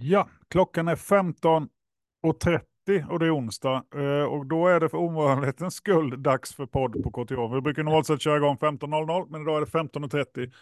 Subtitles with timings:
[0.00, 3.84] Ja, klockan är 15.30 och det är onsdag.
[3.94, 7.54] Eh, och då är det för ovanlighetens skull dags för podd på KTH.
[7.54, 10.52] Vi brukar normalt sett köra igång 15.00, men idag är det 15.30.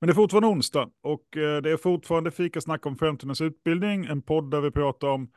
[0.00, 4.04] Men det är fortfarande onsdag och eh, det är fortfarande fikasnack om framtidens utbildning.
[4.04, 5.30] En podd där vi pratar om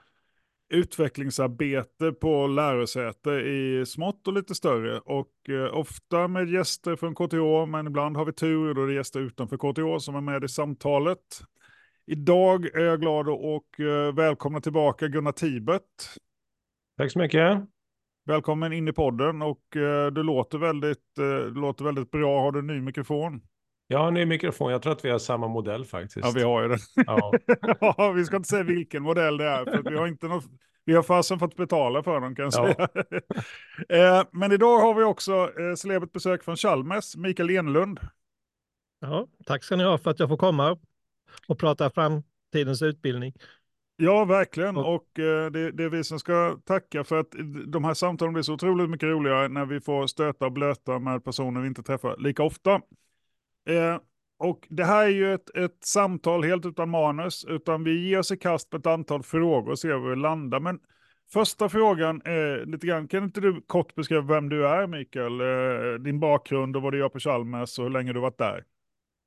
[0.69, 4.99] utvecklingsarbete på lärosäte i smått och lite större.
[4.99, 8.87] Och eh, ofta med gäster från KTH, men ibland har vi tur och då är
[8.87, 11.19] det gäster utanför KTH som är med i samtalet.
[12.09, 15.84] Idag är jag glad och eh, välkomna tillbaka Gunnar Tibet.
[16.98, 17.61] Tack så mycket.
[18.25, 22.41] Välkommen in i podden och eh, du låter väldigt, eh, du låter väldigt bra.
[22.41, 23.41] Har du en ny mikrofon?
[23.88, 24.71] Jag har en ny mikrofon.
[24.71, 26.25] Jag tror att vi har samma modell faktiskt.
[26.25, 26.77] Ja, vi har ju det.
[26.95, 27.34] Ja.
[27.98, 30.45] ja vi ska inte säga vilken modell det är, för vi har inte något,
[30.85, 32.87] vi har fasen fått betala för dem kan jag säga.
[33.87, 34.26] Ja.
[34.31, 37.99] Men idag har vi också celebert besök från Chalmers, Mikael Enlund.
[38.99, 40.77] Ja, tack ska ni ha för att jag får komma
[41.48, 43.34] och prata framtidens utbildning.
[43.99, 44.77] Ja, verkligen.
[44.77, 47.32] Och eh, det, det, är vi som ska tacka för att
[47.68, 51.24] de här samtalen blir så otroligt mycket roligare när vi får stöta och blöta med
[51.24, 52.82] personer vi inte träffar lika ofta.
[53.70, 53.99] Eh,
[54.40, 58.32] och det här är ju ett, ett samtal helt utan manus, utan vi ger oss
[58.32, 60.60] i kast på ett antal frågor och ser var vi landar.
[60.60, 60.79] Men
[61.34, 65.41] första frågan är lite grann, kan inte du kort beskriva vem du är, Mikael?
[65.41, 68.63] Eh, din bakgrund och vad du gör på Chalmers och hur länge du varit där?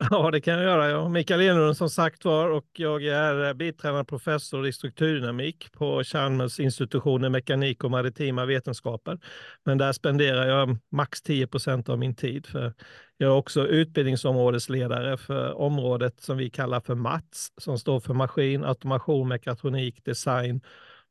[0.11, 0.91] Ja, det kan jag göra.
[0.91, 6.05] Jag Mikael Enlund som sagt var och jag är eh, biträdande professor i strukturdynamik på
[6.05, 9.19] Chalmers institutionen mekanik och maritima vetenskaper.
[9.65, 12.47] Men där spenderar jag max 10 procent av min tid.
[12.47, 12.75] För
[13.17, 18.65] jag är också utbildningsområdesledare för området som vi kallar för MATS, som står för maskin,
[18.65, 20.61] automation, mekatronik, design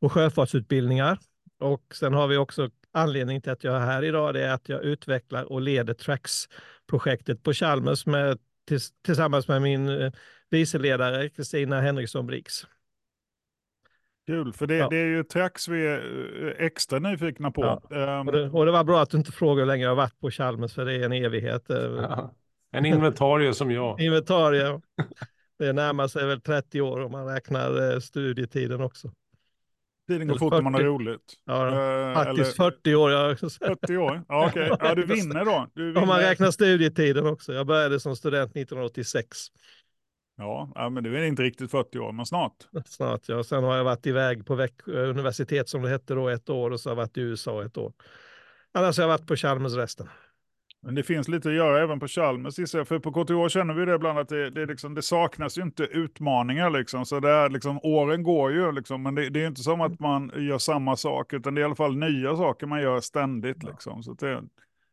[0.01, 1.19] och sjöfartsutbildningar.
[1.59, 4.69] Och sen har vi också anledning till att jag är här idag, det är att
[4.69, 8.37] jag utvecklar och leder TRAX-projektet på Chalmers med
[9.05, 10.11] tillsammans med min eh,
[10.49, 12.67] viceledare Kristina Henriksson Briggs.
[14.27, 14.89] Kul, för det, ja.
[14.89, 17.81] det, är ju Trax vi är eh, extra nyfikna på.
[17.89, 18.19] Ja.
[18.19, 18.27] Um...
[18.27, 20.19] Och, det, och, det, var bra att du inte frågade hur länge jag har varit
[20.19, 21.69] på Chalmers, för det är en evighet.
[21.69, 21.77] Eh.
[21.77, 22.35] Ja.
[22.71, 24.01] En inventarie som jag.
[24.01, 24.81] Inventarie.
[25.59, 29.11] Det närmar sig väl 30 år om man räknar studietiden också.
[30.09, 31.33] Tiden går fort när man har roligt.
[31.45, 32.71] Ja, uh, faktiskt eller...
[32.71, 33.11] 40 år.
[33.11, 34.23] Jag 40 år?
[34.27, 34.71] Ja, okej.
[34.71, 34.87] Okay.
[34.89, 35.67] Ja, du vinner då.
[35.73, 36.01] Du vinner.
[36.01, 37.53] Om man räknar studietiden också.
[37.53, 39.37] Jag började som student 1986.
[40.37, 42.53] Ja, ja, men du är inte riktigt 40 år, men snart.
[42.85, 43.43] Snart, ja.
[43.43, 46.79] Sen har jag varit iväg på Växjö universitet som det hette då ett år och
[46.79, 47.93] så har jag varit i USA ett år.
[48.71, 50.09] Annars har jag varit på Chalmers resten.
[50.81, 53.95] Men det finns lite att göra även på Chalmers, för på KTH känner vi det
[53.95, 56.69] ibland att det, det, liksom, det saknas ju inte utmaningar.
[56.69, 57.05] Liksom.
[57.05, 59.99] Så det är, liksom, åren går ju, liksom, men det, det är inte som att
[59.99, 63.63] man gör samma sak, utan det är i alla fall nya saker man gör ständigt.
[63.63, 64.03] Liksom.
[64.03, 64.43] Så det,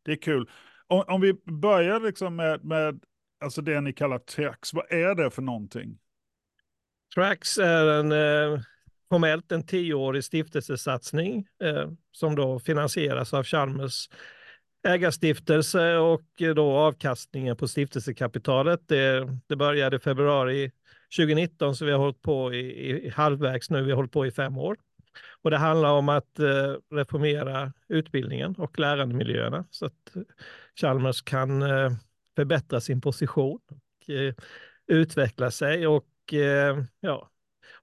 [0.02, 0.50] det är kul.
[0.86, 3.00] Om, om vi börjar liksom med, med
[3.40, 5.98] alltså det ni kallar Trax, vad är det för någonting?
[7.14, 8.60] Trax är en, eh,
[9.08, 14.08] formellt en tioårig stiftelsesatsning eh, som då finansieras av Chalmers
[14.86, 18.80] ägarstiftelse och eh, då avkastningen på stiftelsekapitalet.
[18.86, 20.70] Det, det började i februari
[21.16, 23.82] 2019 så vi har hållit på i, i halvvägs nu.
[23.82, 24.76] Vi har hållit på i fem år.
[25.42, 30.22] Och det handlar om att eh, reformera utbildningen och lärandemiljöerna så att eh,
[30.80, 31.92] Chalmers kan eh,
[32.36, 34.34] förbättra sin position och eh,
[34.86, 35.86] utveckla sig.
[35.86, 37.30] Och, eh, ja,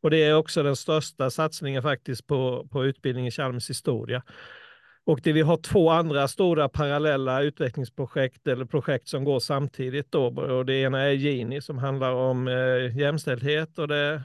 [0.01, 4.23] och det är också den största satsningen faktiskt på, på utbildning i Chalmers historia.
[5.05, 10.11] Och det, vi har två andra stora parallella utvecklingsprojekt eller projekt som går samtidigt.
[10.11, 10.25] Då.
[10.25, 14.23] Och det ena är Gini som handlar om eh, jämställdhet och det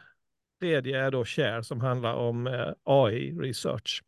[0.61, 4.03] tredje är då Share som handlar om eh, AI research.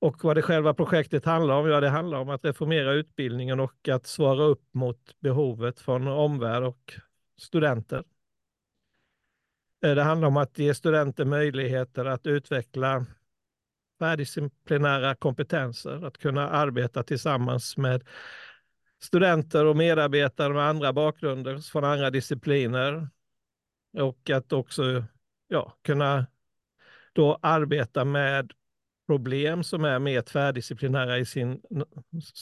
[0.00, 1.68] Och vad det själva projektet handlar om?
[1.68, 6.62] Ja, det handlar om att reformera utbildningen och att svara upp mot behovet från omvärld
[6.62, 6.94] och
[7.36, 8.04] studenter.
[9.84, 13.06] Eh, det handlar om att ge studenter möjligheter att utveckla
[13.98, 18.04] tvärdisciplinära kompetenser, att kunna arbeta tillsammans med
[19.02, 23.08] studenter och medarbetare med andra bakgrunder från andra discipliner
[23.98, 25.04] och att också
[25.48, 26.26] ja, kunna
[27.12, 28.52] då arbeta med
[29.06, 31.60] problem som är mer tvärdisciplinära i sin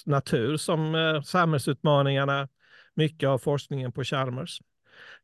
[0.06, 2.49] natur, som eh, samhällsutmaningarna,
[2.94, 4.61] mycket av forskningen på Chalmers.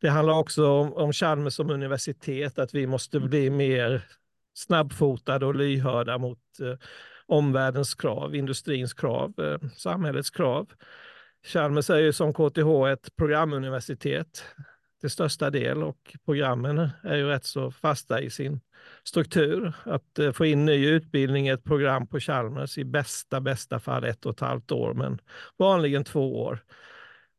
[0.00, 4.02] Det handlar också om, om Chalmers som universitet, att vi måste bli mer
[4.54, 6.74] snabbfotade och lyhörda mot eh,
[7.26, 10.72] omvärldens krav, industrins krav, eh, samhällets krav.
[11.46, 14.44] Chalmers är ju som KTH ett programuniversitet
[15.00, 18.60] till största del och programmen är ju rätt så fasta i sin
[19.04, 19.72] struktur.
[19.84, 24.04] Att eh, få in ny utbildning i ett program på Chalmers i bästa, bästa fall
[24.04, 25.18] ett och ett halvt år, men
[25.56, 26.64] vanligen två år.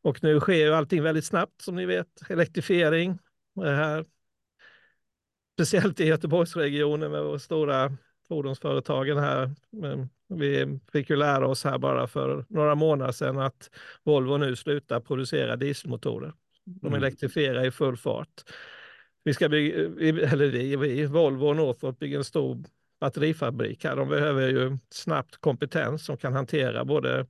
[0.04, 2.30] Och nu sker ju allting väldigt snabbt som ni vet.
[2.30, 3.20] Elektrifiering,
[3.56, 4.06] det här
[5.54, 7.98] speciellt i Göteborgsregionen med våra stora
[8.28, 9.52] fordonsföretagen här.
[10.30, 13.70] Vi fick ju lära oss här bara för några månader sedan att
[14.04, 16.34] Volvo nu slutar producera dieselmotorer.
[16.66, 16.98] De Mm.
[16.98, 18.44] elektrifierar i full fart.
[19.24, 19.76] Vi ska bygga,
[20.30, 22.64] eller vi, vi Volvo och Northvolt bygger en stor
[23.00, 23.96] batterifabrik här.
[23.96, 27.26] De behöver ju snabbt kompetens som kan hantera både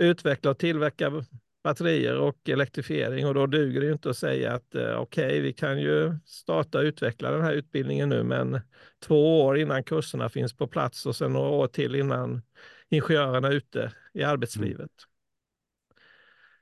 [0.00, 1.24] utveckla och tillverka
[1.62, 5.40] batterier och elektrifiering och då duger det ju inte att säga att eh, okej, okay,
[5.40, 8.60] vi kan ju starta och utveckla den här utbildningen nu, men
[9.02, 12.42] två år innan kurserna finns på plats och sen några år till innan
[12.88, 14.78] ingenjörerna är ute i arbetslivet.
[14.78, 15.10] Mm.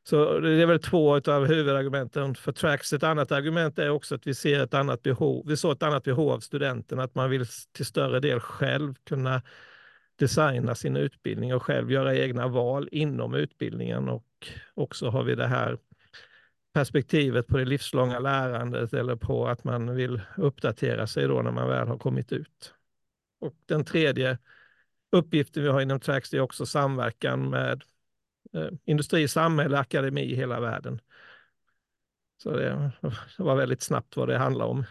[0.09, 2.93] Så det är väl två av huvudargumenten för Trax.
[2.93, 5.45] Ett annat argument är också att vi ser ett annat behov.
[5.49, 9.43] Vi såg ett annat behov av studenten, att man vill till större del själv kunna
[10.19, 14.09] designa sin utbildning och själv göra egna val inom utbildningen.
[14.09, 15.79] Och också har vi det här
[16.73, 21.69] perspektivet på det livslånga lärandet eller på att man vill uppdatera sig då när man
[21.69, 22.75] väl har kommit ut.
[23.41, 24.39] Och den tredje
[25.13, 27.83] uppgiften vi har inom Trax är också samverkan med
[28.55, 31.01] eh, industri, samhälle, akademi i hela världen.
[32.43, 32.93] Så det,
[33.37, 34.85] det var väldigt snabbt vad det handlar om.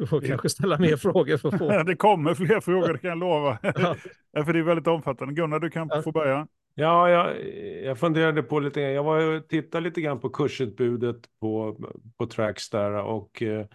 [0.00, 1.82] Du får kanske ställa mer frågor för att få.
[1.86, 3.58] det kommer fler frågor, det kan jag lova.
[4.32, 4.44] Ja.
[4.44, 5.34] för det är väldigt omfattande.
[5.34, 6.02] Gunnar, du kan ja.
[6.02, 6.46] få börja.
[6.74, 7.46] Ja, jag,
[7.84, 8.92] jag funderade på lite grann.
[8.92, 11.76] Jag var och tittade lite grann på kursutbudet på,
[12.18, 13.66] på Trax där och eh,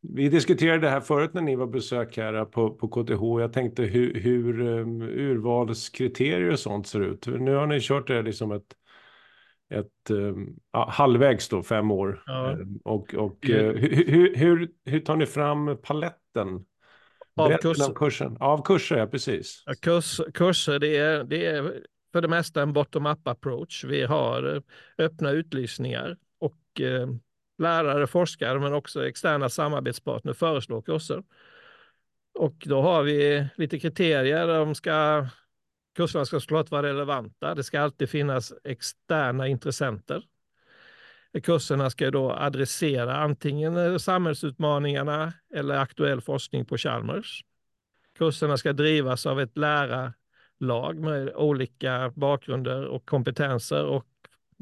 [0.00, 3.40] vi diskuterade det här förut när ni var besök här på, på KTH.
[3.40, 7.26] Jag tänkte hur, hur um, urvalskriterier och sånt ser ut.
[7.26, 8.74] Nu har ni kört det liksom ett
[9.70, 12.22] ett um, halvvägs då, fem år.
[12.26, 12.52] Ja.
[12.52, 13.66] Um, och och mm.
[13.66, 16.64] uh, hur, hur, hur tar ni fram paletten?
[17.36, 17.84] Av kurser.
[17.84, 18.36] Av, kursen.
[18.40, 19.62] av kurser, ja precis.
[19.66, 21.82] Ja, kurs, kurser, det är, det är
[22.12, 23.84] för det mesta en bottom-up approach.
[23.84, 24.62] Vi har uh,
[24.98, 27.06] öppna utlysningar och uh,
[27.58, 31.22] lärare, forskare men också externa samarbetspartner föreslår kurser.
[32.34, 34.46] Och då har vi lite kriterier.
[34.46, 35.26] De ska
[35.98, 37.54] Kurserna ska såklart vara relevanta.
[37.54, 40.22] Det ska alltid finnas externa intressenter.
[41.42, 47.44] Kurserna ska då adressera antingen samhällsutmaningarna eller aktuell forskning på Chalmers.
[48.18, 54.06] Kurserna ska drivas av ett lärarlag med olika bakgrunder och kompetenser och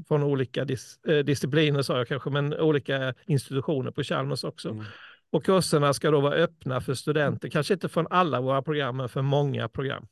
[0.08, 4.68] från olika dis eh, discipliner, sa jag kanske, men olika institutioner på Chalmers också.
[4.68, 4.84] Mm.
[5.30, 9.08] Och kurserna ska då vara öppna för studenter, kanske inte från alla våra program, men
[9.08, 10.06] för många program.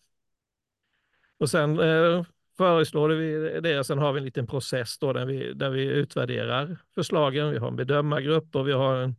[1.38, 2.24] Och sen eh,
[2.56, 5.82] föreslår vi det och sen har vi en liten process då där vi, där vi
[5.82, 7.50] utvärderar förslagen.
[7.50, 9.16] Vi har en bedömargrupp och vi har en,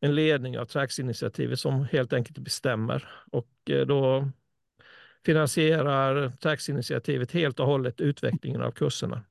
[0.00, 3.08] en ledning av Trax-initiativet som helt enkelt bestämmer.
[3.30, 4.28] Och eh, då
[5.26, 9.22] finansierar Trax-initiativet helt och hållet utvecklingen av kurserna.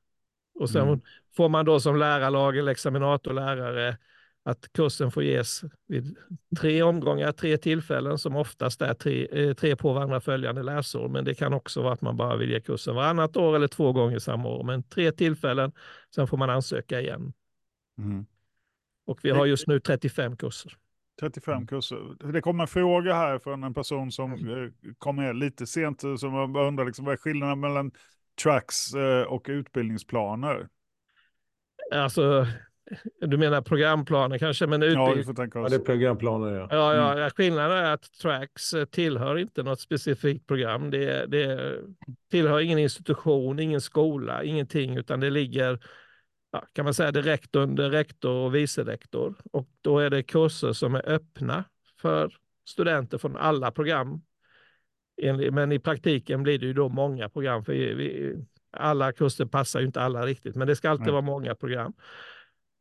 [0.60, 1.02] Och sen mm.
[1.36, 3.98] får man då som lärarlag eller examinatorlärare
[4.48, 6.18] att kursen får ges vid
[6.60, 11.10] tre omgångar, tre tillfällen som oftast är tre, eh, tre på varandra följande läsår.
[11.10, 13.94] Men det kan också vara att man bara vill ge kursen varannat år eller två
[13.94, 14.64] gånger samma år.
[14.64, 15.72] Men tre tillfällen,
[16.16, 17.34] sen får man ansöka igen.
[17.98, 18.26] Mm.
[19.06, 20.74] Och vi har just nu 35 kurser.
[21.20, 21.68] 35 mm.
[21.68, 22.32] kurser.
[22.32, 24.74] Det kommer en fråga här från en person som mm.
[24.98, 27.92] kom med lite sent, som undrar liksom, vad är skillnaden mellan
[28.44, 30.68] tracks eh, och utbildningsplaner?
[31.94, 32.48] Alltså,
[33.20, 34.68] du menar programplaner kanske?
[34.68, 35.08] Men utbildning...
[35.08, 35.72] Ja, du får tänka oss.
[35.72, 36.68] Ja, det är programplaner, ja.
[36.72, 37.30] Ja, ja mm.
[37.30, 40.90] skillnaden är att Tracks eh, tillhör inte något specifikt program.
[40.90, 41.76] Det, det
[42.32, 45.80] tillhör ingen institution, ingen skola, ingenting, utan det ligger
[46.52, 49.36] ja, kan man säga direkt under rektor och vice rektor.
[49.52, 51.64] Och då är det kurser som är öppna
[52.02, 52.34] för
[52.70, 54.22] studenter från alla program.
[55.52, 58.36] Men i praktiken blir det ju då många program, för vi,
[58.72, 61.12] alla kurser passar ju inte alla riktigt, men det ska alltid Nej.
[61.12, 61.94] vara många program.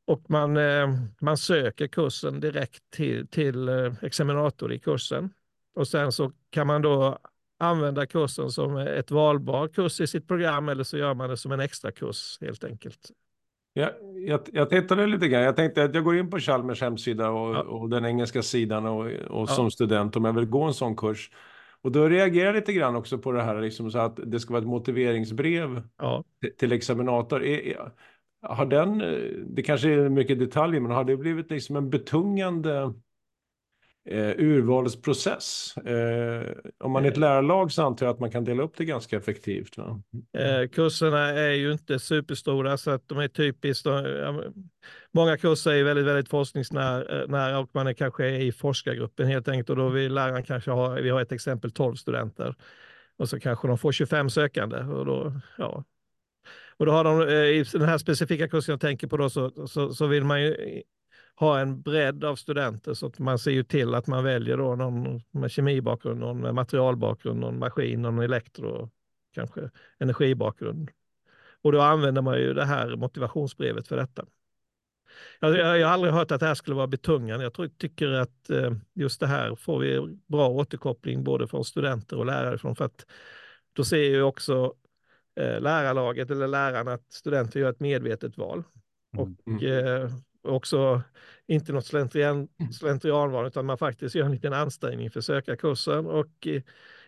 [0.06, 0.88] Och man, eh,
[1.20, 5.30] man söker kursen direkt till, till eh, examinator i kursen.
[5.74, 7.18] Och sen så kan man då
[7.58, 11.52] använda kursen som ett valbar kurs i sitt program eller så gör man det som
[11.52, 13.10] en extra kurs helt enkelt.
[13.72, 13.90] Ja,
[14.26, 15.42] jag, jag tittade lite grann.
[15.42, 17.62] Jag tänkte att jag går in på Chalmers hemsida och, ja.
[17.62, 19.70] och den engelska sidan och, och som ja.
[19.70, 21.30] student om jag vill gå en sån kurs.
[21.82, 24.52] Och då reagerar jag lite grann också på det här liksom så att det ska
[24.52, 26.24] vara ett motiveringsbrev ja.
[26.40, 27.44] till, till examinator.
[27.44, 27.92] Är,
[28.48, 28.98] har den,
[29.54, 32.92] det kanske är mycket detaljer, men har det blivit liksom en betungande
[34.10, 35.76] eh, urvalsprocess?
[35.76, 37.20] Eh, om man är ett eh.
[37.20, 39.78] lärarlag så antar jag att man kan dela upp det ganska effektivt.
[39.78, 40.02] Va?
[40.38, 43.84] Eh, kurserna är ju inte superstora så att de är typiskt.
[43.84, 44.42] De,
[45.12, 49.70] många kurser är väldigt, väldigt forskningsnära eh, och man är kanske i forskargruppen helt enkelt
[49.70, 52.54] och då vill läraren kanske ha, vi har ett exempel 12 studenter
[53.18, 55.84] och så kanske de får 25 sökande och då, ja,
[56.78, 59.66] och då har de, eh, i den här specifika kursen jag tänker på då, så,
[59.66, 60.82] så, så vill man ju eh,
[61.36, 64.76] ha en bredd av studenter så att man ser ju till att man väljer då
[64.76, 68.90] någon med kemibakgrund, någon med materialbakgrund, någon maskin, någon elektro,
[69.34, 70.90] kanske energibakgrund.
[71.62, 74.26] Och då använder man ju det här motivationsbrevet för detta.
[75.40, 77.44] Jag, jag, jag har aldrig hört att det här skulle vara betungande.
[77.44, 82.16] Jag tror, tycker att eh, just det här får vi bra återkoppling både från studenter
[82.16, 83.06] och lärare från för att
[83.72, 84.74] då ser ju också
[85.36, 88.64] lärarlaget eller lärarna att studenter gör ett medvetet val.
[89.16, 89.86] Och mm.
[89.86, 90.10] eh,
[90.42, 91.02] också
[91.46, 96.06] inte något slentrian, slentrianval utan man faktiskt gör en liten ansträngning för att söka kursen
[96.06, 96.46] och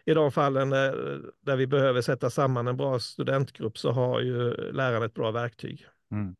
[0.04, 4.54] i, de fallen där, där, vi behöver sätta samman en bra studentgrupp så har ju
[4.72, 5.86] läraren ett bra verktyg.
[6.12, 6.36] Mm.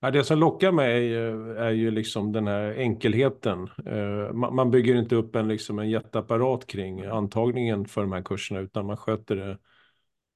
[0.00, 1.14] Ja, det som lockar mig
[1.56, 3.68] är ju liksom den här enkelheten.
[3.86, 8.60] Eh, man bygger inte upp en, liksom en jätteapparat kring antagningen för de här kurserna
[8.60, 9.58] utan man sköter det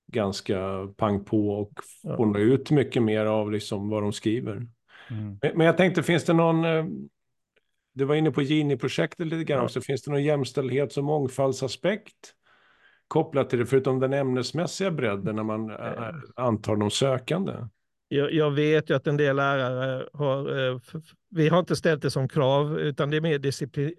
[0.06, 1.72] ganska pang på och
[2.16, 2.44] får ja.
[2.44, 4.66] ut mycket mer av liksom vad de skriver.
[5.10, 5.38] Mm.
[5.54, 6.64] Men jag tänkte, finns det någon...
[6.64, 6.84] Eh,
[7.94, 9.64] du var inne på Gini-projektet lite grann ja.
[9.64, 9.80] också.
[9.80, 12.34] Finns det någon jämställdhets och mångfaldsaspekt
[13.08, 17.52] kopplat till det, förutom den ämnesmässiga bredden när man äh, antar de sökande?
[18.08, 20.80] Jag, jag, vet ju att en del lärare har, eh,
[21.30, 23.94] vi har inte ställt det som krav, utan det är mer disciplin,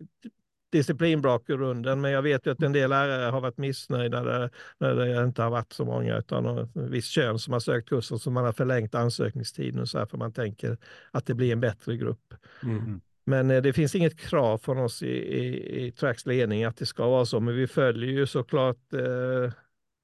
[0.72, 5.24] disciplinbakgrunden, men jag vet ju att en del lärare har varit missnöjda där, när det
[5.24, 8.54] inte har varit så många utan visst kön som har sökt kursen, så man har
[8.54, 10.78] förlängt ansökningstiden så här för man tänker
[11.12, 12.34] att det blir en bättre grupp.
[12.64, 13.02] Mm.
[13.26, 16.86] Men eh, det finns inget krav från oss i, i, i Tracks ledning att det
[16.86, 19.52] ska vara så, men vi följer ju såklart eh,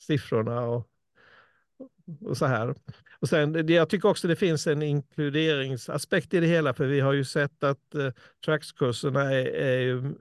[0.01, 0.87] siffrorna och,
[2.25, 2.75] och så här.
[3.19, 7.13] Och sen, jag tycker också det finns en inkluderingsaspekt i det hela, för vi har
[7.13, 8.11] ju sett att eh,
[8.45, 10.13] Tracks-kurserna är, är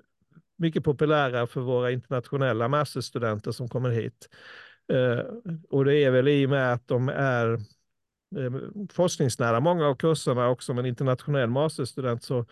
[0.63, 4.29] mycket populära för våra internationella masterstudenter som kommer hit.
[4.93, 5.25] Eh,
[5.71, 7.53] och det är väl i och med att de är
[8.37, 8.53] eh,
[8.93, 12.47] forskningsnära många av kurserna och som en internationell masterstudent så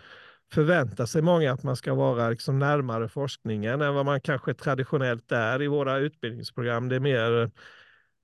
[0.52, 5.33] förväntar sig många att man ska vara liksom närmare forskningen än vad man kanske traditionellt
[5.33, 6.88] är i våra utbildningsprogram.
[6.88, 7.50] Det är mer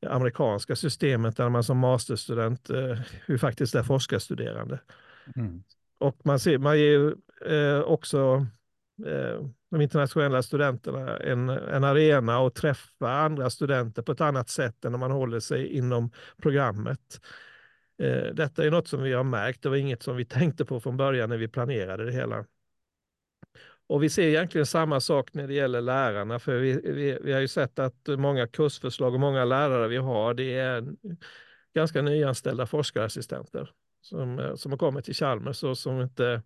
[0.06, 4.80] amerikanska systemet där man som masterstudent eh, faktiskt är forskarstuderande.
[5.36, 5.62] Mm.
[5.98, 7.14] Och man, ser, man ger
[7.46, 8.46] eh, också
[9.04, 14.84] Eh, de internationella studenterna en, en arena och träffa andra studenter på ett annat sätt
[14.84, 16.10] än om man håller sig inom
[16.42, 17.20] programmet.
[18.02, 20.80] Eh, detta är något som vi har märkt, det var inget som vi tänkte på
[20.80, 22.44] från början när vi planerade det hela.
[23.88, 27.40] Och vi ser egentligen samma sak när det gäller lärarna, för vi, vi, vi har
[27.40, 30.84] ju sett att många kursförslag och många lärare vi har, det är
[31.74, 36.42] ganska nyanställda forskarassistenter som, som har kommit till Chalmers och som inte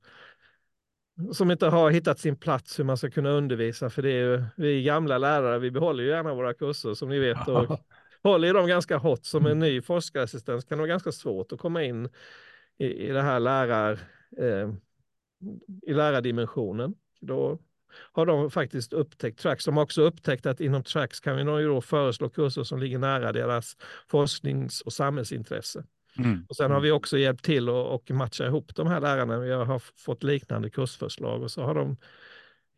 [1.32, 3.90] som inte har hittat sin plats hur man ska kunna undervisa.
[3.90, 7.18] För det är ju, vi gamla lärare, vi behåller ju gärna våra kurser som ni
[7.18, 7.48] vet.
[7.48, 7.80] Och
[8.22, 9.24] håller dem ganska hot.
[9.24, 12.08] Som en ny forskarassistent kan det vara ganska svårt att komma in
[12.78, 13.92] i, i det här lärar,
[14.38, 14.70] eh,
[15.82, 16.94] i lärardimensionen.
[17.20, 17.58] Då
[18.12, 19.64] har de faktiskt upptäckt Trax.
[19.64, 23.32] De har också upptäckt att inom Trax kan vi då föreslå kurser som ligger nära
[23.32, 23.76] deras
[24.08, 25.84] forsknings och samhällsintresse.
[26.24, 26.46] Mm.
[26.48, 29.38] Och sen har vi också hjälpt till och, matcha ihop de här lärarna.
[29.38, 31.96] Vi har fått liknande kursförslag och så har de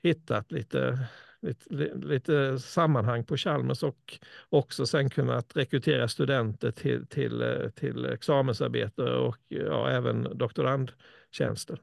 [0.03, 0.99] hittat lite,
[1.41, 4.19] lite, lite sammanhang på Chalmers och
[4.49, 11.79] också sen kunnat rekrytera studenter till, till, till examensarbete och ja, även doktorandtjänster.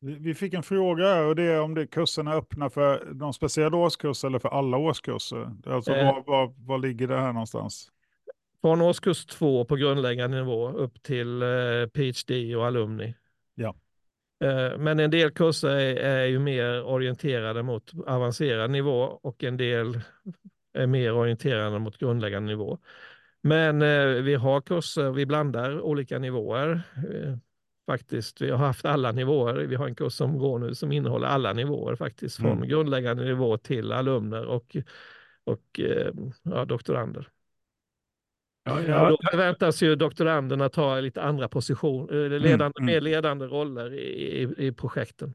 [0.00, 3.76] Vi fick en fråga och det är om det kurserna är öppna för de speciella
[3.76, 5.52] årskurser eller för alla årskurser.
[5.66, 7.92] Alltså eh, var, var, var ligger det här någonstans?
[8.60, 13.14] Från årskurs två på grundläggande nivå upp till eh, PhD och alumni.
[13.54, 13.74] Ja.
[14.44, 19.56] Eh, men en del kurser är, är ju mer orienterade mot avancerad nivå och en
[19.56, 20.00] del
[20.72, 22.78] är mer orienterade mot grundläggande nivå.
[23.42, 26.82] Men eh, vi har kurser, vi blandar olika nivåer.
[27.86, 29.54] Faktiskt, vi har haft alla nivåer.
[29.54, 32.68] Vi har en kurs som går nu som innehåller alla nivåer faktiskt, från mm.
[32.68, 34.76] grundläggande nivå till alumner och,
[35.44, 35.80] och
[36.42, 37.28] ja, doktorander.
[38.66, 39.10] Ja, ja.
[39.10, 44.42] Då förväntas ju doktoranderna ta lite andra positioner, mm, ledande, mm, mer ledande roller i,
[44.42, 45.34] i, i projekten.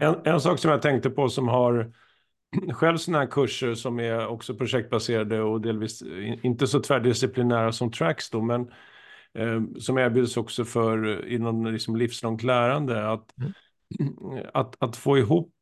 [0.00, 1.92] En, en, sak som jag tänkte på som har
[2.72, 6.02] själv sådana här kurser som är också projektbaserade och delvis
[6.42, 8.60] inte så tvärdisciplinära som Tracks då, men
[9.34, 13.10] eh, som erbjuds också för inom liksom livslångt lärande.
[13.10, 13.52] Att, mm.
[14.52, 15.61] att, att få ihop Eh,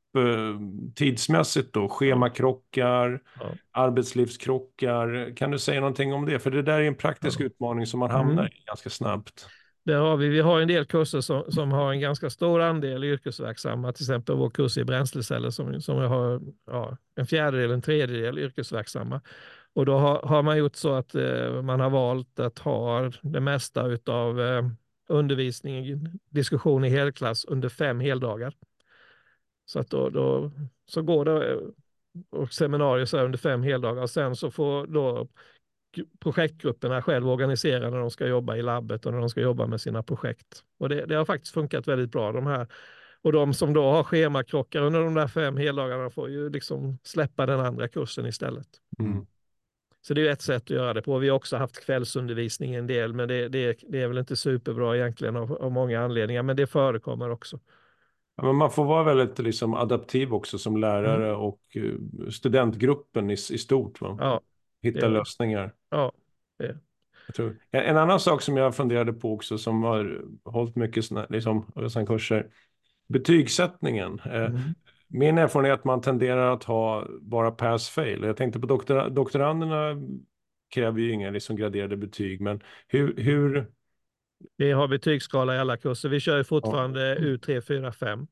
[0.95, 1.89] tidsmässigt då?
[1.89, 3.51] Schemakrockar, ja.
[3.73, 5.37] arbetslivskrockar.
[5.37, 6.39] Kan du säga någonting om det?
[6.39, 7.45] För det där är en praktisk ja.
[7.45, 8.53] utmaning som man hamnar mm.
[8.53, 9.47] i ganska snabbt.
[9.85, 10.29] Det har vi.
[10.29, 14.37] Vi har en del kurser som, som har en ganska stor andel yrkesverksamma, till exempel
[14.37, 19.21] vår kurs i bränsleceller som, som har ja, en fjärdedel, en tredjedel yrkesverksamma.
[19.75, 23.41] Och då har, har man gjort så att eh, man har valt att ha det
[23.41, 24.63] mesta av eh,
[25.09, 28.55] undervisning, diskussion i helklass under fem heldagar.
[29.71, 30.51] Så att då, då
[30.87, 31.61] så går det
[32.31, 34.03] och seminarier så under fem heldagar.
[34.03, 35.29] Och sen så får då
[36.19, 39.81] projektgrupperna själv organisera när de ska jobba i labbet och när de ska jobba med
[39.81, 40.65] sina projekt.
[40.79, 42.33] Och det, det har faktiskt funkat väldigt bra.
[42.33, 42.67] De här
[43.23, 47.47] och de som då har schemakrockar under de där fem heldagarna får ju liksom släppa
[47.47, 48.69] den andra kursen istället.
[48.99, 49.27] Mm.
[50.03, 51.19] Så det är ett sätt att göra det på.
[51.19, 54.97] Vi har också haft kvällsundervisning en del, men det, det, det är väl inte superbra
[54.97, 57.59] egentligen av, av, många anledningar, men det förekommer också.
[58.43, 61.41] Men man får vara väldigt liksom, adaptiv också som lärare mm.
[61.41, 64.01] och uh, studentgruppen i, i stort.
[64.01, 64.17] Va?
[64.21, 64.41] Ja,
[64.83, 65.73] Hitta lösningar.
[65.91, 66.13] Ja,
[66.59, 66.77] det.
[67.71, 71.67] En, en, annan sak som jag funderade på också som har hållit mycket såna, liksom,
[72.07, 72.47] kurser
[73.09, 74.21] betygssättningen.
[74.25, 74.61] Eh, mm.
[75.09, 78.23] Min erfarenhet är att man tenderar att ha bara pass-fail.
[78.23, 79.97] Jag tänkte på doktor, doktoranderna
[80.75, 83.67] kräver ju inga liksom graderade betyg, men hur, hur...
[84.57, 86.09] Vi har betygsskala i alla kurser.
[86.09, 87.15] Vi kör fortfarande ja.
[87.15, 88.27] U3, 4, 5.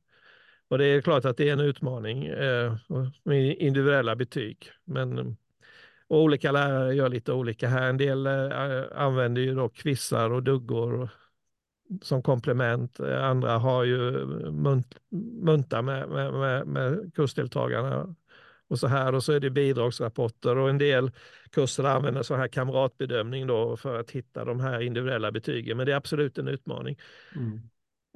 [0.69, 2.77] Och det är klart att det är en utmaning eh,
[3.23, 4.71] med individuella betyg.
[4.85, 5.37] Men
[6.09, 7.89] olika lärare gör lite olika här.
[7.89, 11.09] En del eh, använder ju då kvissar och duggor
[12.03, 13.01] som komplement.
[13.01, 14.95] Andra har ju munt,
[15.43, 18.15] munta med, med, med, med kursdeltagarna
[18.69, 19.15] och så här.
[19.15, 21.11] Och så är det bidragsrapporter och en del
[21.51, 25.77] kurser använder så här kamratbedömning då för att hitta de här individuella betygen.
[25.77, 26.99] Men det är absolut en utmaning.
[27.37, 27.61] Mm.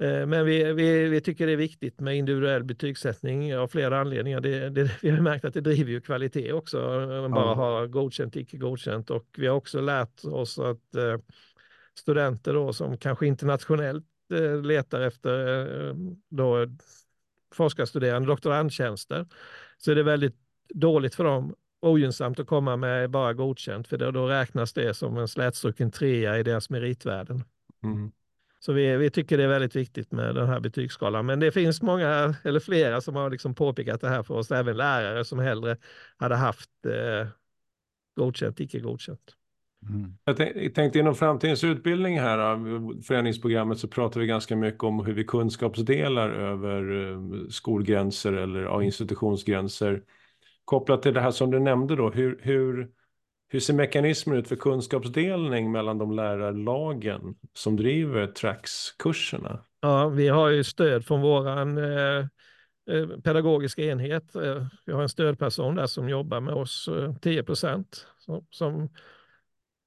[0.03, 4.41] Eh, men vi, vi, vi, tycker det är viktigt med individuell betygssättning av flera anledningar.
[4.41, 6.77] Det, det, vi har märkt att det driver ju kvalitet också.
[7.21, 7.53] Man bara ja.
[7.53, 9.09] har godkänt, icke godkänt.
[9.09, 11.17] Och vi har också lärt oss att eh,
[11.99, 15.95] studenter då som kanske internationellt eh, letar efter eh,
[16.29, 16.67] då
[17.53, 19.25] forskarstuderande doktorandtjänster
[19.77, 20.35] så är det väldigt
[20.73, 25.17] dåligt för dem ogynnsamt att komma med bara godkänt för då, då räknas det som
[25.17, 27.43] en slätstruken trea i deras meritvärden.
[27.83, 28.11] Mm.
[28.59, 31.25] Så vi, vi tycker det är väldigt viktigt med den här betygsskalan.
[31.25, 34.77] Men det finns många, eller flera, som har liksom påpekat det här för oss, även
[34.77, 35.77] lärare som hellre
[36.17, 37.27] hade haft eh,
[38.15, 39.35] godkänt, icke godkänt.
[39.89, 40.13] Mm.
[40.23, 42.37] Jag tänkte inom framtidens utbildning här,
[43.01, 50.01] föreningsprogrammet, så pratar vi ganska mycket om hur vi kunskapsdelar över eh, skolgränser eller institutionsgränser.
[50.65, 52.89] Kopplat till det här som du nämnde då, hur, hur,
[53.49, 59.59] hur ser mekanismen ut för kunskapsdelning mellan de lärarlagen som driver TRAX-kurserna?
[59.81, 62.25] Ja, vi har ju stöd från våran eh,
[62.91, 64.35] eh pedagogiska enhet.
[64.35, 68.89] Eh, vi har en stödperson där som jobbar med oss, eh, 10 procent, som, som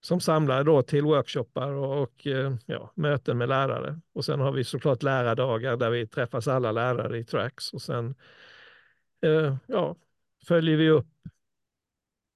[0.06, 2.26] som samlar då till workshoppar och, och
[2.66, 4.00] ja, möten med lärare.
[4.12, 8.14] Och sen har vi såklart lärardagar där vi träffas alla lärare i tracks och sen
[9.22, 9.96] eh, ja,
[10.48, 11.06] följer vi upp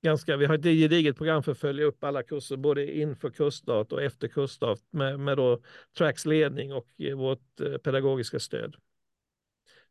[0.03, 3.92] ganska, vi har ett gediget program för att följa upp alla kurser, både inför kursstart
[3.92, 5.61] och efter kursstart med, med då
[5.99, 8.77] Tracks ledning och eh, vårt eh, pedagogiska stöd.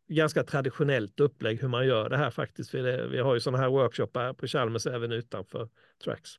[0.08, 2.72] Ganska traditionellt upplägg hur man gör det här faktiskt.
[2.72, 5.70] För det, vi har ju sådana här workshoppar på Chalmers även utanför
[6.04, 6.32] Tracks.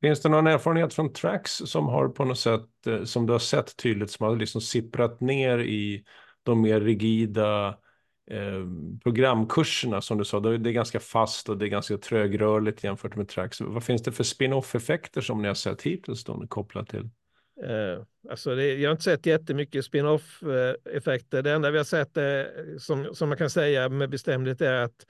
[0.00, 3.38] Finns det någon erfarenhet från Tracks som har på något sätt, eh, som du har
[3.38, 6.04] sett tydligt, som har liksom sipprat ner i
[6.42, 7.78] de mer rigida
[8.30, 8.66] eh,
[9.02, 10.40] programkurserna som du sa?
[10.40, 13.60] Det är ganska fast och det är ganska trögrörligt jämfört med Trax.
[13.60, 17.10] Vad finns det för spin-off-effekter som ni har sett hittills då, kopplat till?
[17.64, 21.42] Uh, alltså det, jag har inte sett jättemycket spin-off-effekter.
[21.42, 25.06] Det enda vi har sett är, som, som man kan säga med bestämdhet är att,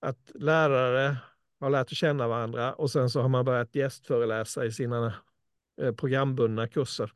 [0.00, 1.16] att lärare
[1.60, 5.14] har lärt känna varandra och sen så har man börjat gästföreläsa i sina
[5.82, 7.12] eh, programbundna kurser.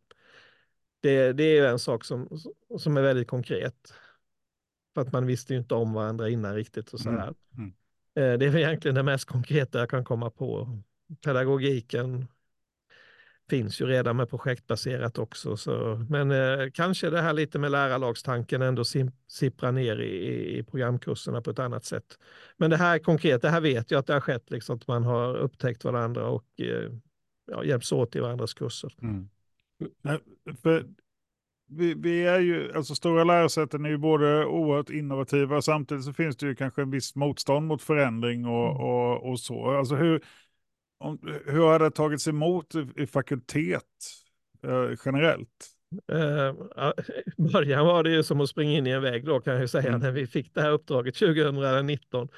[1.01, 2.39] Det, det är en sak som,
[2.79, 3.95] som är väldigt konkret.
[4.95, 7.35] För att man visste ju inte om varandra innan riktigt och så här.
[7.59, 7.73] Mm.
[8.15, 8.39] Mm.
[8.39, 10.79] Det är egentligen det mest konkreta jag kan komma på.
[11.25, 12.27] Pedagogiken
[13.51, 15.57] finns ju redan med projektbaserat också.
[15.57, 20.63] Så, men eh, kanske det här lite med lärarlagstanken ändå sim, sipprar ner i, i
[20.63, 22.19] programkurserna på ett annat sätt.
[22.57, 25.05] Men det här konkret, det här vet jag att det har skett, liksom, att man
[25.05, 26.91] har upptäckt varandra och eh,
[27.47, 28.95] ja, hjälps åt i varandras kurser.
[29.03, 29.29] Mm.
[30.63, 30.87] För
[31.77, 36.37] vi, vi, är ju, alltså stora lärosäten är ju både oerhört innovativa, samtidigt så finns
[36.37, 38.83] det ju kanske en viss motstånd mot förändring och, mm.
[38.83, 39.71] och, och så.
[39.71, 40.23] Alltså hur,
[40.99, 43.83] om, hur har det tagits emot i, i fakultet
[44.63, 45.69] eh, generellt?
[46.13, 46.93] Uh,
[47.53, 49.89] början var det ju som att springa in i en vägg då kan jag säga
[49.89, 50.01] mm.
[50.01, 52.29] när vi fick det här uppdraget 2019.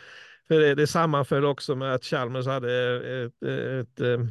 [0.49, 4.27] För det, det sammanföll också med att Chalmers hade ett, ett, ett eh,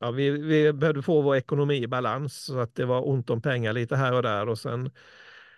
[0.00, 3.42] ja, vi, vi behövde få vår ekonomi i balans så att det var ont om
[3.42, 4.90] pengar lite här och där och sen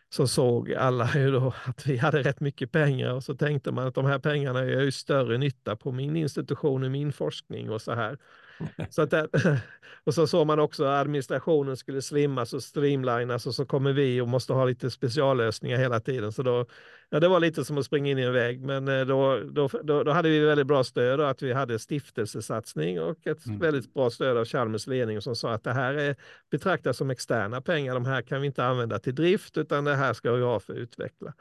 [0.09, 3.87] så såg alla ju då att vi hade rätt mycket pengar och så tänkte man
[3.87, 7.83] att de här pengarna gör ju större nytta på min institution och min forskning och
[7.83, 8.19] så här.
[8.91, 9.29] Så att det,
[10.05, 14.21] och så såg man också att administrationen skulle slimmas och streamlinas och så kommer vi
[14.21, 16.33] och måste ha lite speciallösningar hela tiden.
[16.33, 16.67] Så då,
[17.11, 19.69] ja, det var lite som att springa in i en vägg, men eh, då, då,
[19.83, 23.59] då, då hade vi väldigt bra stöd och att vi hade stiftelsesatsning och ett mm.
[23.59, 26.17] väldigt bra stöd av Chalmers ledning som sa att det här är
[26.51, 27.95] betraktas som externa pengar.
[27.95, 30.73] De här kan vi inte använda till drift utan det här ska vi ha för
[30.73, 31.35] att utveckla.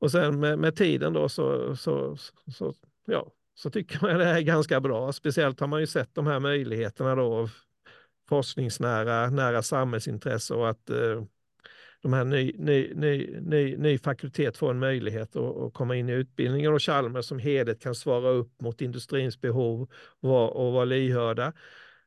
[0.00, 2.16] Och sen med, med tiden då så, så,
[2.52, 2.74] så,
[3.06, 5.12] ja, så tycker man det är ganska bra.
[5.12, 7.50] Speciellt har man ju sett de här möjligheterna då av
[8.28, 11.22] forskningsnära nära samhällsintresse och att eh,
[12.02, 16.08] de här ny, ny, ny, ny, ny fakultet får en möjlighet att, att, komma in
[16.08, 19.88] i utbildningen och Chalmers som helhet kan svara upp mot industrins behov
[20.20, 21.52] och, och vara lyhörda.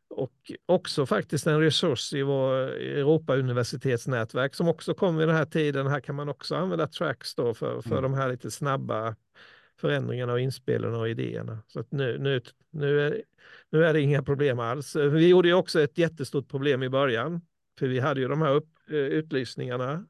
[0.09, 5.87] Och också faktiskt en resurs i vår Europauniversitetsnätverk som också kom vid den här tiden.
[5.87, 8.03] Här kan man också använda tracks då för, för mm.
[8.03, 9.15] de här lite snabba
[9.81, 11.63] förändringarna och inspelen och idéerna.
[11.67, 12.41] Så att nu, nu,
[12.71, 13.21] nu, är,
[13.69, 14.95] nu är det inga problem alls.
[14.95, 17.41] Vi gjorde ju också ett jättestort problem i början,
[17.79, 20.05] för vi hade ju de här upp, eh, utlysningarna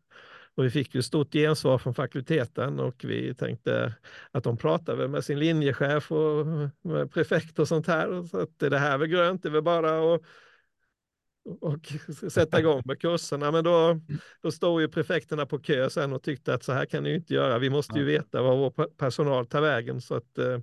[0.56, 3.94] och vi fick ju stort gensvar från fakulteten och vi tänkte
[4.32, 6.46] att de pratade med sin linjechef och
[6.82, 8.24] med prefekt och sånt här.
[8.24, 10.22] Så att det här är väl grönt, det är väl bara att
[11.46, 11.94] och
[12.32, 13.52] sätta igång med kurserna.
[13.52, 14.00] Men då,
[14.42, 17.16] då stod ju prefekterna på kö sen och tyckte att så här kan ni ju
[17.16, 17.60] inte göra.
[17.60, 20.02] Vi måste ju veta var vår personal tar vägen.
[20.02, 20.60] Så att, eh,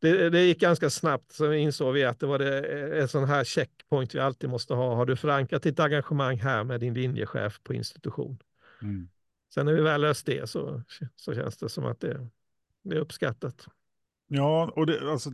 [0.00, 3.24] det, det gick ganska snabbt, så insåg vi att det var det, eh, en sån
[3.24, 4.94] här checkpoint vi alltid måste ha.
[4.94, 8.38] Har du förankrat ditt engagemang här med din linjechef på institution?
[8.82, 9.08] Mm.
[9.54, 10.82] Sen när vi väl löst det så,
[11.16, 12.28] så känns det som att det,
[12.82, 13.66] det är uppskattat.
[14.28, 15.30] Ja, och det, alltså,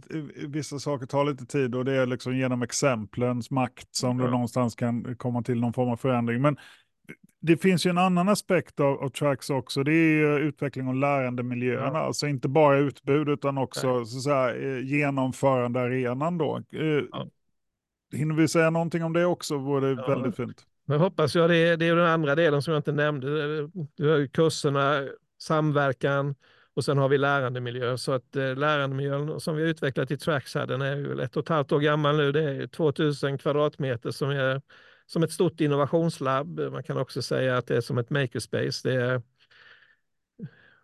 [0.48, 4.24] vissa saker tar lite tid och det är liksom genom exemplens makt som ja.
[4.24, 6.42] du någonstans kan komma till någon form av förändring.
[6.42, 6.57] Men
[7.40, 11.98] det finns ju en annan aspekt av, av tracks också, det är utveckling av lärandemiljöerna,
[11.98, 12.07] ja.
[12.07, 16.62] alltså inte bara utbud utan också så att säga, eh, genomförande arenan då.
[16.72, 16.81] Eh,
[17.12, 17.26] ja.
[18.12, 20.09] Hinner vi säga någonting om det också, vore det ja.
[20.09, 20.66] väldigt fint.
[20.85, 23.29] Men hoppas jag, det, det är den andra delen som jag inte nämnde,
[23.96, 26.35] du har kurserna, samverkan,
[26.81, 27.97] och sen har vi lärandemiljö.
[27.99, 31.37] Så att eh, lärandemiljön som vi har utvecklat i Tracks här, den är ju ett
[31.37, 32.33] och ett halvt år gammal nu.
[32.33, 34.62] Det är 2000 kvadratmeter som är
[35.07, 36.61] som ett stort innovationslabb.
[36.73, 38.88] Man kan också säga att det är som ett makerspace.
[38.88, 39.23] Det är,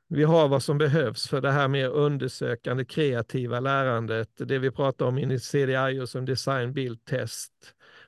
[0.08, 4.30] vi har vad som behövs för det här mer undersökande, kreativa lärandet.
[4.36, 7.52] Det vi pratar om i CDIO som design, bild, test.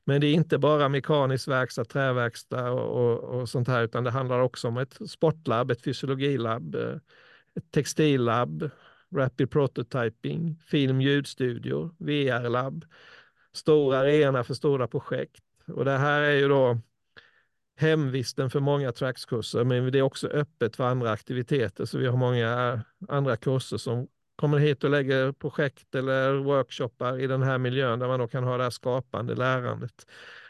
[0.04, 4.10] Men det är inte bara mekanisk verkstad, träverkstad och, och, och sånt här, utan det
[4.10, 6.96] handlar också om ett sportlabb, ett fysiologilabb, eh,
[7.70, 8.70] textillabb,
[9.14, 12.84] rapid prototyping, film ljudstudio, VR-labb,
[13.52, 15.44] stor arena för stora projekt.
[15.66, 16.78] Och det här är ju då
[17.76, 21.84] hemvisten för många trackskurser, men det är också öppet för andra aktiviteter.
[21.84, 27.26] Så vi har många andra kurser som kommer hit och lägger projekt eller workshoppar i
[27.26, 30.06] den här miljön där man då kan ha det här skapande lärandet.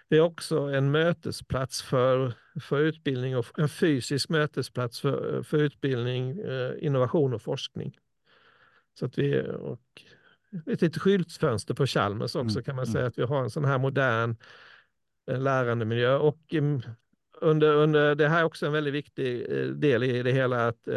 [0.09, 6.39] Det är också en mötesplats för, för utbildning och en fysisk mötesplats för, för utbildning,
[6.39, 7.99] eh, innovation och forskning.
[8.99, 9.81] Så att vi, och
[10.67, 12.65] ett litet skyltfönster på Chalmers också mm.
[12.65, 12.93] kan man mm.
[12.93, 14.37] säga att vi har en sån här modern
[15.31, 16.17] eh, lärandemiljö.
[16.17, 16.83] Och um,
[17.41, 20.89] under, under, det här är också en väldigt viktig eh, del i det hela att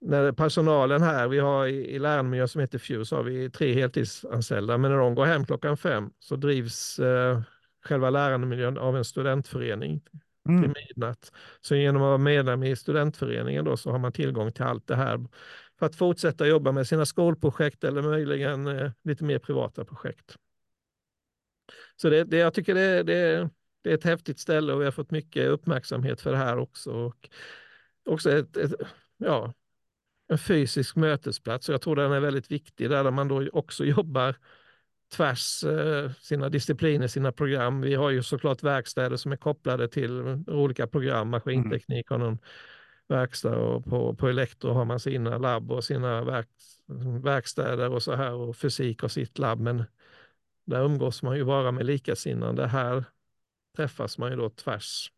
[0.00, 4.78] när personalen här, vi har i, i lärandemiljö som heter Fuse, har vi tre heltidsanställda,
[4.78, 7.40] men när de går hem klockan fem så drivs uh,
[7.88, 10.00] själva lärandemiljön av en studentförening
[10.48, 10.62] mm.
[10.62, 11.32] till midnatt.
[11.60, 14.96] Så genom att vara medlem i studentföreningen då så har man tillgång till allt det
[14.96, 15.26] här
[15.78, 20.36] för att fortsätta jobba med sina skolprojekt eller möjligen eh, lite mer privata projekt.
[21.96, 23.50] Så det, det, jag tycker det, det,
[23.82, 26.92] det är ett häftigt ställe och vi har fått mycket uppmärksamhet för det här också.
[26.92, 27.30] Och
[28.04, 28.72] också ett, ett,
[29.16, 29.54] ja,
[30.28, 31.68] en fysisk mötesplats.
[31.68, 34.36] Och jag tror den är väldigt viktig där man då också jobbar
[35.08, 37.80] tvärs eh, sina discipliner, sina program.
[37.80, 41.30] Vi har ju såklart verkstäder som är kopplade till olika program.
[41.30, 42.38] Maskinteknik har någon
[43.08, 46.48] verkstad och på, på elektro har man sina labb och sina verk,
[47.22, 49.60] verkstäder och så här och fysik och sitt labb.
[49.60, 49.84] Men
[50.64, 52.66] där umgås man ju bara med likasinnande.
[52.66, 53.04] Här
[53.76, 55.12] träffas man ju då tvärs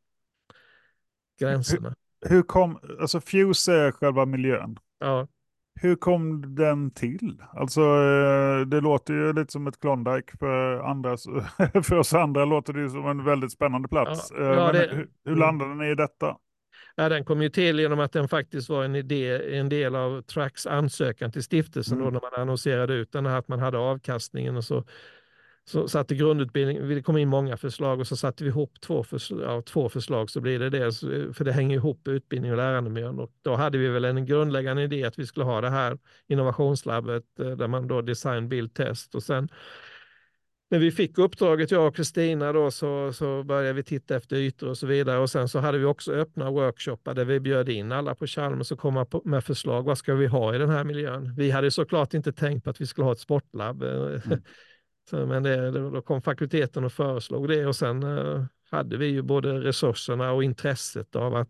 [1.40, 1.94] gränserna.
[2.20, 4.79] Hur, hur kom, alltså Fuse är själva miljön?
[4.98, 5.29] Ja.
[5.74, 7.42] Hur kom den till?
[7.52, 11.16] Alltså eh, det låter ju lite som ett Klondike för, andra,
[11.83, 14.33] för oss andra låter det ju som en väldigt spännande plats.
[14.38, 16.37] Ja, ja, det, hur, hur landade ni i detta?
[16.96, 20.22] Ja, den kom ju till genom att den faktiskt var en, idé, en del av
[20.22, 22.04] Tracks ansökan till stiftelsen mm.
[22.04, 24.85] då när man annonserade ut den, att man hade avkastningen och så
[25.64, 29.40] så satte grundutbildning, det kom in många förslag och så satte vi ihop två, förslag,
[29.42, 30.92] ja, två förslag så blir det det,
[31.35, 33.18] för det hänger ihop utbildning och lärandemiljön.
[33.18, 37.25] Och då hade vi väl en grundläggande idé att vi skulle ha det här innovationslabbet
[37.40, 39.49] eh, där man då design, bild, test och sen
[40.70, 44.68] när vi fick uppdraget, jag och Kristina, då, så, så började vi titta efter ytor
[44.68, 45.18] och så vidare.
[45.18, 48.73] Och sen så hade vi också öppna workshoppar där vi bjöd in alla på Chalmers
[48.73, 49.83] och komma med förslag.
[49.83, 51.35] Vad ska vi ha i den här miljön?
[51.37, 53.83] Vi hade såklart inte tänkt på att vi skulle ha ett sportlabb.
[53.83, 54.42] Eh, mm
[55.10, 59.22] så, men det, då kom fakulteten och föreslog det och sen eh, hade vi ju
[59.22, 61.48] både resurserna och intresset av att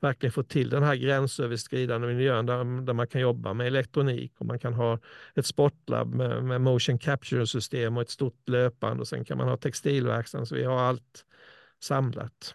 [0.00, 4.46] verkligen få till den här gränsöverskridande miljön där, där man kan jobba med elektronik och
[4.46, 4.98] man kan ha
[5.34, 9.56] ett sportlab med, med motion capture-system och ett stort löpband och sen kan man ha
[9.56, 11.24] textilverkstaden så vi har allt
[11.82, 12.54] samlat.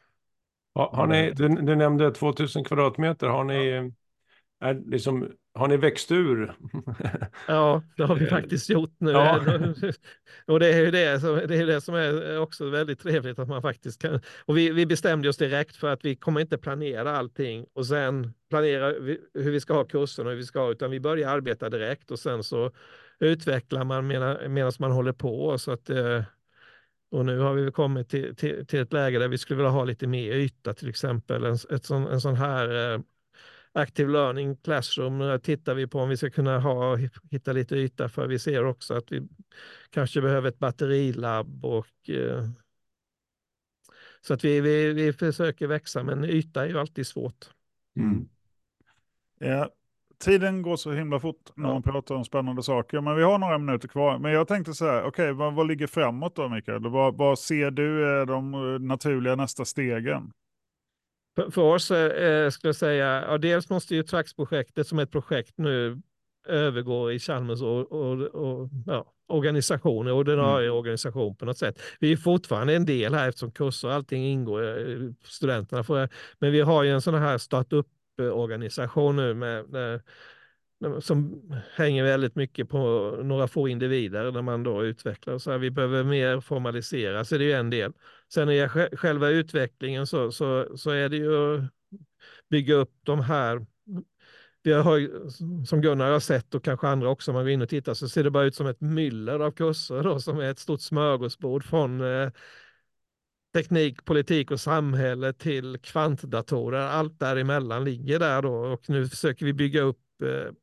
[0.75, 3.91] Ja, har ni, du, du nämnde 2000 kvadratmeter, har ni.
[4.63, 6.55] Är liksom har ni växt ur?
[7.47, 9.11] ja, det har vi faktiskt gjort nu.
[9.11, 9.39] Ja.
[10.45, 13.61] och det är ju det, det, är det som är också väldigt trevligt att man
[13.61, 14.19] faktiskt kan.
[14.45, 18.33] Och vi, vi bestämde oss direkt för att vi kommer inte planera allting och sen
[18.49, 18.87] planera
[19.33, 22.11] hur vi ska ha kursen och hur vi ska ha, utan vi börjar arbeta direkt
[22.11, 22.71] och sen så
[23.19, 25.57] utvecklar man medan man håller på.
[25.57, 26.23] Så att, eh,
[27.11, 29.83] och nu har vi kommit till, till, till, ett läge där vi skulle vilja ha
[29.83, 32.99] lite mer yta, till exempel en, ett sån, en sån här eh,
[33.73, 36.97] Active Learning Classroom tittar vi på om vi ska kunna ha,
[37.31, 38.27] hitta lite yta för.
[38.27, 39.27] Vi ser också att vi
[39.89, 42.45] kanske behöver ett batterilabb och eh,
[44.21, 47.49] så att vi, vi, vi försöker växa, men yta är ju alltid svårt.
[47.97, 48.29] Mm.
[49.39, 49.69] Ja,
[50.17, 51.73] tiden går så himla fort när ja.
[51.73, 54.19] man pratar om spännande saker, men vi har några minuter kvar.
[54.19, 56.89] Men jag tänkte så här, okej, okay, vad, vad ligger framåt då, Mikael?
[56.89, 58.51] Vad, vad ser du är de
[58.87, 60.33] naturliga nästa stegen?
[61.35, 66.01] För, oss eh, skulle jag säga, ja, dels måste ju Trax-projektet som ett projekt nu
[66.47, 70.77] övergå i Chalmers och, och, och ja, organisationer, ordinarie mm.
[70.77, 71.81] organisation på något sätt.
[71.99, 76.51] Vi är fortfarande en del här eftersom kurser och allting ingår, eh, studenterna får, men
[76.51, 80.01] vi har ju en sån här startup-organisation nu med, med
[81.01, 81.41] som
[81.75, 82.79] hänger väldigt mycket på
[83.23, 85.37] några få individer när man då utvecklar.
[85.37, 87.93] Så här, vi behöver mer formalisera, så det är ju en del.
[88.33, 91.67] Sen i själva utvecklingen så, så, så är det ju
[92.49, 93.65] bygga upp de här
[94.63, 95.09] vi har,
[95.65, 98.09] som Gunnar har sett och kanske andra också, om man går in och tittar, så
[98.09, 101.63] ser det bara ut som ett myller av kurser då, som är ett stort smörgåsbord
[101.63, 102.29] från eh,
[103.53, 106.79] teknik, politik och samhälle till kvantdatorer.
[106.79, 109.99] Allt däremellan ligger där då och nu försöker vi bygga upp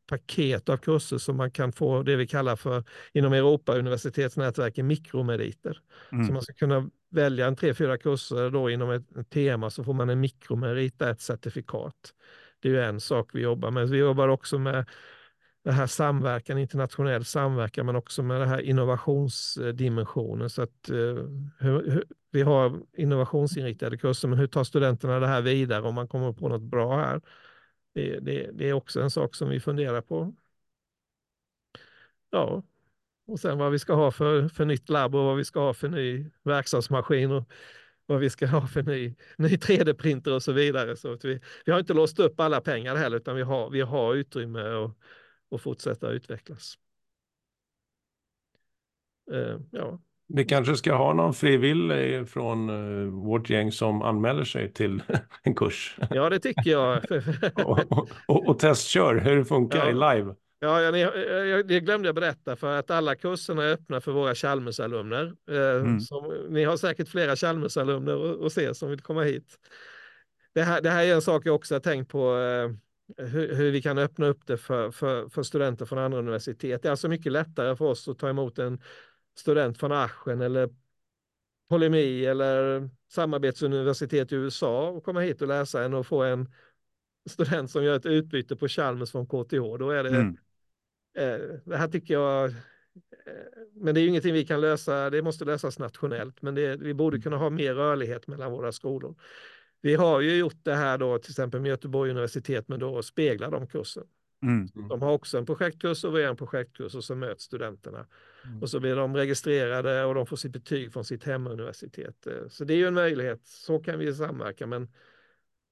[0.08, 5.78] paket av kurser som man kan få det vi kallar för inom Europa universitetsnätverken mikromeriter.
[6.12, 6.26] Mm.
[6.26, 9.92] Så man ska kunna välja en tre, fyra kurser då inom ett tema så får
[9.92, 12.14] man en mikromerit, ett certifikat.
[12.60, 13.88] Det är ju en sak vi jobbar med.
[13.88, 14.86] Vi jobbar också med
[15.64, 20.50] det här samverkan, internationell samverkan, men också med den här innovationsdimensionen.
[20.50, 21.24] Så att, uh,
[21.58, 26.08] hur, hur, vi har innovationsinriktade kurser, men hur tar studenterna det här vidare om man
[26.08, 27.20] kommer på något bra här?
[27.92, 30.34] Det, det, det, är också en sak som vi funderar på.
[32.30, 32.62] Ja,
[33.26, 35.74] och sen vad vi ska ha för, för nytt labb och vad vi ska ha
[35.74, 37.50] för ny verkstadsmaskin och
[38.06, 40.96] vad vi ska ha för ny, ny 3D-printer och så vidare.
[40.96, 44.14] Så vi, vi har inte låst upp alla pengar heller, utan vi har, vi har
[44.14, 44.96] utrymme att,
[45.48, 46.78] och fortsätta utvecklas.
[49.32, 50.00] Uh, ja.
[50.34, 55.02] Vi kanske ska ha någon frivillig från uh, vårt gäng som anmäler sig till
[55.42, 55.96] en kurs.
[56.10, 57.04] Ja, det tycker jag.
[57.64, 57.78] och,
[58.26, 59.90] och, och, testkör hur det funkar ja.
[59.90, 60.34] i live.
[60.62, 60.98] Ja, jag,
[61.48, 65.32] jag, det glömde jag berätta för att alla kurserna är öppna för våra Chalmers-alumner.
[65.50, 65.98] Eh, mm.
[66.48, 69.58] ni har säkert flera Chalmers-alumner att se som vill komma hit.
[70.54, 72.36] Det här, det här är en sak jag också har tänkt på.
[72.36, 72.70] Eh,
[73.26, 76.82] hur, hur, vi kan öppna upp det för, för, för studenter från andra universitet.
[76.82, 78.80] Det är alltså mycket lättare för oss att ta emot en
[79.40, 80.68] student från Aschen eller
[81.68, 86.48] Polemi eller samarbetsuniversitet i USA och komma hit och läsa en och få en
[87.30, 89.78] student som gör ett utbyte på Chalmers från KTH.
[89.78, 90.36] Då är det, mm.
[91.16, 92.54] eh, det här tycker jag, eh,
[93.74, 96.94] men det är ju ingenting vi kan lösa, det måste lösas nationellt, men det, vi
[96.94, 97.22] borde mm.
[97.22, 99.14] kunna ha mer rörlighet mellan våra skolor.
[99.80, 103.50] Vi har ju gjort det här då, till exempel med Göteborg universitet, men då speglar
[103.50, 104.06] de kursen.
[104.42, 104.88] Mm.
[104.88, 108.06] De har också en projektkurs och vi har en projektkurs och så möts studenterna.
[108.44, 108.62] Mm.
[108.62, 112.26] Och så blir de registrerade och de får sitt betyg från sitt hemuniversitet.
[112.26, 114.66] Eh, så det är ju en möjlighet, så kan vi samverka.
[114.66, 114.88] Men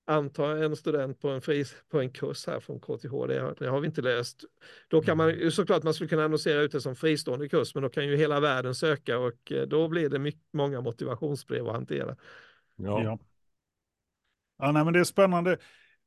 [0.06, 3.68] anta en student på en, fri, på en kurs här från KTH, det har, det
[3.68, 4.44] har vi inte löst.
[4.88, 5.50] Då kan man mm.
[5.50, 8.40] såklart man skulle kunna annonsera ut det som fristående kurs, men då kan ju hela
[8.40, 12.16] världen söka och eh, då blir det mycket, många motivationsbrev att hantera.
[12.76, 13.02] Ja.
[13.02, 13.18] ja.
[14.58, 15.58] Ja, nej, men det är spännande.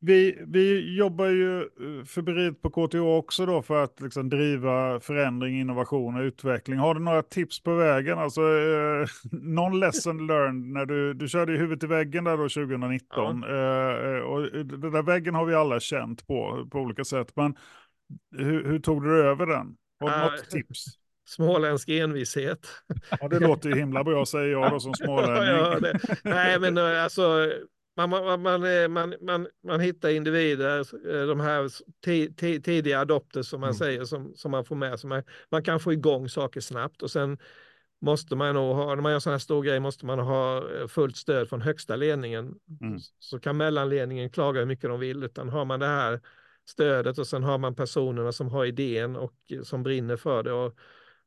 [0.03, 5.59] Vi, vi jobbar ju eh, febrilt på KTH också då för att liksom driva förändring,
[5.59, 6.79] innovation och utveckling.
[6.79, 8.19] Har du några tips på vägen?
[8.19, 13.41] Alltså, eh, någon lesson learned när du, du körde huvudet i väggen där då 2019.
[13.41, 13.49] Ja.
[13.49, 17.35] Eh, eh, och den där väggen har vi alla känt på, på olika sätt.
[17.35, 17.55] Men
[18.37, 19.75] hur, hur tog du över den?
[19.99, 20.85] Har du uh, något tips?
[21.25, 22.67] småländsk envishet.
[23.19, 25.55] Ja, det låter ju himla bra säger jag då som smålänning.
[25.55, 27.51] ja, det, nej, men eh, alltså
[27.97, 31.69] man, man, man, eh, man, man, man hittar individer, eh, de här
[32.61, 33.77] tidiga adopter som man mm.
[33.77, 35.09] säger, som, som man får med sig.
[35.09, 37.37] Man, man kan få igång saker snabbt och sen
[38.01, 41.17] måste man nog ha, när man gör sådana här stora grejer måste man ha fullt
[41.17, 42.55] stöd från högsta ledningen.
[42.81, 42.99] Mm.
[43.19, 46.21] Så kan mellanledningen klaga hur mycket de vill, utan har man det här
[46.65, 50.75] stödet och sen har man personerna som har idén och som brinner för det och,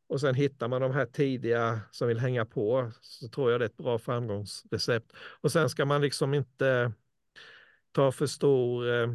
[0.06, 3.64] och sen hittar man de här tidiga som vill hänga på så tror jag det
[3.64, 5.12] är ett bra framgångsrecept.
[5.40, 6.92] Och sen ska man liksom inte
[7.92, 9.08] ta för stor eh,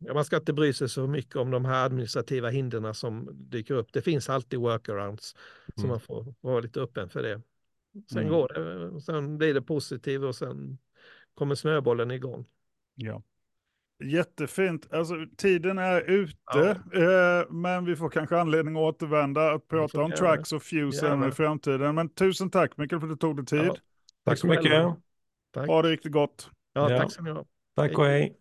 [0.00, 3.92] man ska inte bry sig så mycket om de här administrativa hindren som dyker upp.
[3.92, 5.72] Det finns alltid workarounds, mm.
[5.76, 7.42] så man får vara lite öppen för det.
[8.10, 8.32] Sen mm.
[8.32, 10.78] går det, sen blir det positivt och sen
[11.34, 12.46] kommer snöbollen igång.
[12.94, 13.22] Ja.
[14.04, 14.92] Jättefint.
[14.92, 16.70] Alltså, tiden är ute, ja.
[16.70, 21.30] eh, men vi får kanske anledning att återvända och prata om tracks och fuse i
[21.30, 21.94] framtiden.
[21.94, 23.58] Men tusen tack Mikael för att du tog dig tid.
[23.58, 23.76] Ja.
[24.24, 24.86] Tack så mycket.
[25.54, 25.68] Tack.
[25.68, 26.50] Ha det riktigt gott.
[26.72, 27.46] Ja, tack så mycket.
[27.76, 28.36] Tack och hej.